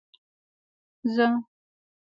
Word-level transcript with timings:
زه 1.15 1.27